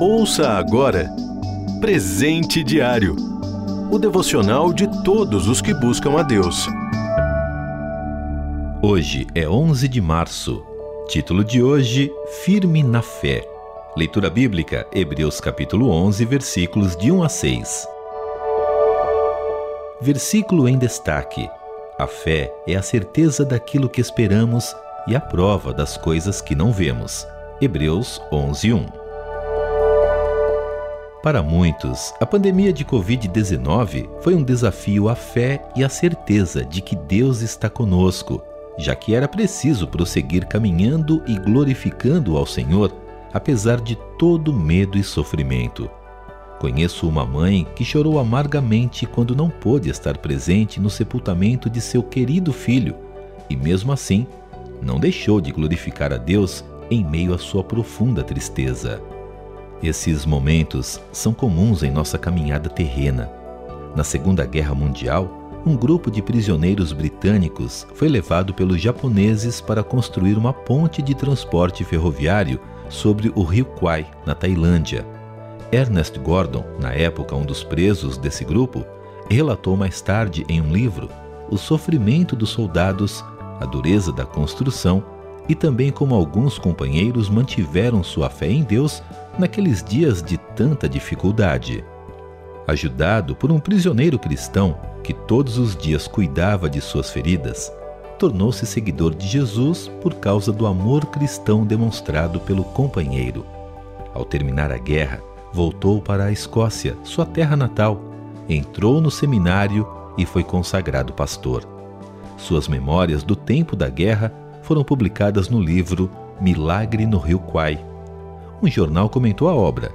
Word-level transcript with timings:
Ouça 0.00 0.50
agora 0.50 1.10
Presente 1.80 2.64
Diário 2.64 3.30
o 3.90 3.98
devocional 3.98 4.72
de 4.72 4.86
todos 5.02 5.48
os 5.48 5.60
que 5.60 5.74
buscam 5.74 6.16
a 6.16 6.22
Deus. 6.22 6.68
Hoje 8.80 9.26
é 9.34 9.48
11 9.48 9.88
de 9.88 10.00
março. 10.00 10.64
Título 11.08 11.42
de 11.42 11.60
hoje: 11.60 12.08
Firme 12.44 12.84
na 12.84 13.02
fé. 13.02 13.44
Leitura 13.96 14.30
bíblica: 14.30 14.86
Hebreus 14.92 15.40
capítulo 15.40 15.90
11, 15.90 16.24
versículos 16.24 16.96
de 16.96 17.10
1 17.10 17.22
a 17.24 17.28
6. 17.28 17.88
Versículo 20.00 20.68
em 20.68 20.78
destaque: 20.78 21.50
A 21.98 22.06
fé 22.06 22.54
é 22.68 22.76
a 22.76 22.82
certeza 22.82 23.44
daquilo 23.44 23.88
que 23.88 24.00
esperamos 24.00 24.72
e 25.08 25.16
a 25.16 25.20
prova 25.20 25.74
das 25.74 25.96
coisas 25.96 26.40
que 26.40 26.54
não 26.54 26.70
vemos. 26.70 27.26
Hebreus 27.62 28.22
11, 28.32 28.72
1. 28.72 28.86
Para 31.22 31.42
muitos, 31.42 32.14
a 32.18 32.24
pandemia 32.24 32.72
de 32.72 32.86
Covid-19 32.86 34.08
foi 34.22 34.34
um 34.34 34.42
desafio 34.42 35.10
à 35.10 35.14
fé 35.14 35.62
e 35.76 35.84
à 35.84 35.88
certeza 35.90 36.64
de 36.64 36.80
que 36.80 36.96
Deus 36.96 37.42
está 37.42 37.68
conosco, 37.68 38.42
já 38.78 38.94
que 38.94 39.14
era 39.14 39.28
preciso 39.28 39.86
prosseguir 39.86 40.46
caminhando 40.46 41.22
e 41.26 41.38
glorificando 41.38 42.38
ao 42.38 42.46
Senhor, 42.46 42.90
apesar 43.30 43.78
de 43.78 43.94
todo 44.18 44.54
medo 44.54 44.96
e 44.96 45.04
sofrimento. 45.04 45.90
Conheço 46.58 47.06
uma 47.06 47.26
mãe 47.26 47.66
que 47.76 47.84
chorou 47.84 48.18
amargamente 48.18 49.04
quando 49.04 49.36
não 49.36 49.50
pôde 49.50 49.90
estar 49.90 50.16
presente 50.16 50.80
no 50.80 50.88
sepultamento 50.88 51.68
de 51.68 51.82
seu 51.82 52.02
querido 52.02 52.54
filho, 52.54 52.96
e 53.50 53.56
mesmo 53.56 53.92
assim, 53.92 54.26
não 54.80 54.98
deixou 54.98 55.42
de 55.42 55.52
glorificar 55.52 56.10
a 56.10 56.16
Deus 56.16 56.64
em 56.90 57.04
meio 57.04 57.32
à 57.32 57.38
sua 57.38 57.62
profunda 57.62 58.22
tristeza. 58.22 59.00
Esses 59.82 60.26
momentos 60.26 61.00
são 61.12 61.32
comuns 61.32 61.82
em 61.82 61.90
nossa 61.90 62.18
caminhada 62.18 62.68
terrena. 62.68 63.30
Na 63.94 64.04
Segunda 64.04 64.44
Guerra 64.44 64.74
Mundial, 64.74 65.40
um 65.64 65.76
grupo 65.76 66.10
de 66.10 66.22
prisioneiros 66.22 66.92
britânicos 66.92 67.86
foi 67.94 68.08
levado 68.08 68.52
pelos 68.52 68.80
japoneses 68.80 69.60
para 69.60 69.82
construir 69.82 70.36
uma 70.36 70.52
ponte 70.52 71.02
de 71.02 71.14
transporte 71.14 71.84
ferroviário 71.84 72.60
sobre 72.88 73.30
o 73.34 73.42
rio 73.42 73.64
Kwai, 73.64 74.06
na 74.26 74.34
Tailândia. 74.34 75.06
Ernest 75.70 76.18
Gordon, 76.18 76.64
na 76.80 76.92
época 76.92 77.36
um 77.36 77.44
dos 77.44 77.62
presos 77.62 78.16
desse 78.18 78.44
grupo, 78.44 78.84
relatou 79.30 79.76
mais 79.76 80.00
tarde 80.00 80.44
em 80.48 80.60
um 80.60 80.72
livro 80.72 81.08
o 81.50 81.56
sofrimento 81.58 82.36
dos 82.36 82.50
soldados, 82.50 83.24
a 83.60 83.66
dureza 83.66 84.12
da 84.12 84.24
construção 84.24 85.04
e 85.50 85.54
também 85.56 85.90
como 85.90 86.14
alguns 86.14 86.60
companheiros 86.60 87.28
mantiveram 87.28 88.04
sua 88.04 88.30
fé 88.30 88.48
em 88.48 88.62
Deus 88.62 89.02
naqueles 89.36 89.82
dias 89.82 90.22
de 90.22 90.38
tanta 90.38 90.88
dificuldade. 90.88 91.84
Ajudado 92.68 93.34
por 93.34 93.50
um 93.50 93.58
prisioneiro 93.58 94.16
cristão 94.16 94.78
que 95.02 95.12
todos 95.12 95.58
os 95.58 95.74
dias 95.74 96.06
cuidava 96.06 96.70
de 96.70 96.80
suas 96.80 97.10
feridas, 97.10 97.72
tornou-se 98.16 98.64
seguidor 98.64 99.12
de 99.12 99.26
Jesus 99.26 99.90
por 100.00 100.14
causa 100.14 100.52
do 100.52 100.68
amor 100.68 101.06
cristão 101.06 101.66
demonstrado 101.66 102.38
pelo 102.38 102.62
companheiro. 102.62 103.44
Ao 104.14 104.24
terminar 104.24 104.70
a 104.70 104.78
guerra, 104.78 105.20
voltou 105.52 106.00
para 106.00 106.26
a 106.26 106.32
Escócia, 106.32 106.96
sua 107.02 107.26
terra 107.26 107.56
natal, 107.56 108.00
entrou 108.48 109.00
no 109.00 109.10
seminário 109.10 109.84
e 110.16 110.24
foi 110.24 110.44
consagrado 110.44 111.12
pastor. 111.12 111.66
Suas 112.36 112.68
memórias 112.68 113.24
do 113.24 113.34
tempo 113.34 113.74
da 113.74 113.88
guerra 113.88 114.32
foram 114.62 114.84
publicadas 114.84 115.48
no 115.48 115.60
livro 115.60 116.10
Milagre 116.40 117.06
no 117.06 117.18
Rio 117.18 117.38
Kwai, 117.38 117.84
um 118.62 118.68
jornal 118.68 119.08
comentou 119.08 119.48
a 119.48 119.54
obra. 119.54 119.90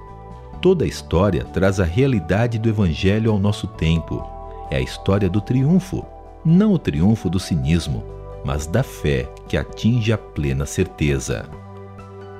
Toda 0.59 0.85
a 0.85 0.87
história 0.87 1.43
traz 1.43 1.79
a 1.79 1.83
realidade 1.83 2.57
do 2.57 2.67
Evangelho 2.67 3.31
ao 3.31 3.37
nosso 3.37 3.67
tempo. 3.67 4.25
É 4.71 4.77
a 4.77 4.81
história 4.81 5.29
do 5.29 5.39
triunfo, 5.39 6.03
não 6.43 6.73
o 6.73 6.79
triunfo 6.79 7.29
do 7.29 7.39
cinismo, 7.39 8.03
mas 8.43 8.65
da 8.65 8.81
fé 8.81 9.29
que 9.47 9.55
atinge 9.55 10.11
a 10.11 10.17
plena 10.17 10.65
certeza. 10.65 11.47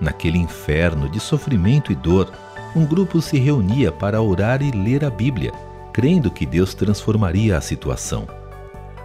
Naquele 0.01 0.39
inferno 0.39 1.07
de 1.07 1.19
sofrimento 1.19 1.91
e 1.91 1.95
dor, 1.95 2.31
um 2.75 2.85
grupo 2.85 3.22
se 3.22 3.38
reunia 3.38 3.91
para 3.91 4.22
orar 4.22 4.63
e 4.63 4.72
ler 4.72 5.05
a 5.05 5.11
Bíblia, 5.11 5.53
crendo 5.94 6.31
que 6.31 6.45
Deus 6.45 6.73
transformaria 6.73 7.55
a 7.55 7.61
situação. 7.61 8.28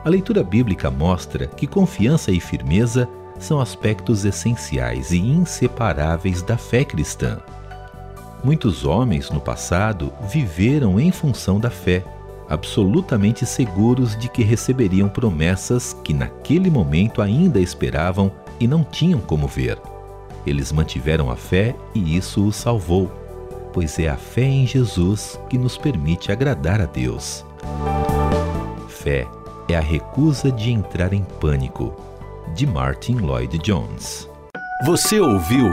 A 0.03 0.09
leitura 0.09 0.43
bíblica 0.43 0.91
mostra 0.91 1.47
que 1.47 1.67
confiança 1.67 2.33
e 2.33 2.41
firmeza 2.41 3.07
são 3.41 3.61
aspectos 3.61 4.25
essenciais 4.25 5.11
e 5.11 5.19
inseparáveis 5.19 6.43
da 6.43 6.57
fé 6.57 6.85
cristã. 6.85 7.39
Muitos 8.45 8.85
homens 8.85 9.31
no 9.31 9.41
passado 9.41 10.13
viveram 10.29 11.01
em 11.01 11.11
função 11.11 11.59
da 11.59 11.71
fé, 11.71 12.05
absolutamente 12.49 13.45
seguros 13.45 14.17
de 14.17 14.29
que 14.29 14.43
receberiam 14.43 15.09
promessas 15.09 15.97
que 16.05 16.15
naquele 16.15 16.71
momento 16.71 17.23
ainda 17.23 17.61
esperavam 17.61 18.31
e 18.59 18.67
não 18.67 18.85
tinham 18.85 19.21
como 19.21 19.47
ver. 19.47 19.79
Eles 20.47 20.73
mantiveram 20.73 21.31
a 21.31 21.37
fé 21.37 21.75
e 21.95 22.17
isso 22.17 22.47
os 22.47 22.57
salvou, 22.57 23.11
pois 23.73 23.99
é 23.99 24.09
a 24.09 24.17
fé 24.17 24.45
em 24.45 24.67
Jesus 24.67 25.39
que 25.49 25.59
nos 25.59 25.77
permite 25.77 26.33
agradar 26.33 26.81
a 26.81 26.87
Deus. 26.87 27.45
Fé 28.89 29.27
é 29.69 29.77
a 29.77 29.81
recusa 29.81 30.51
de 30.51 30.71
entrar 30.73 31.13
em 31.13 31.23
pânico 31.23 32.10
de 32.55 32.67
Martin 32.67 33.15
Lloyd 33.15 33.59
Jones. 33.59 34.29
Você 34.85 35.19
ouviu 35.21 35.71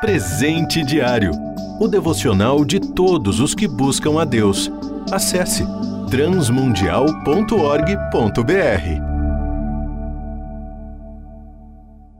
Presente 0.00 0.84
Diário 0.84 1.32
o 1.80 1.88
devocional 1.88 2.64
de 2.64 2.80
todos 2.80 3.40
os 3.40 3.54
que 3.54 3.68
buscam 3.68 4.20
a 4.20 4.24
Deus. 4.24 4.70
Acesse 5.12 5.64
transmundial.org.br. 6.10 9.08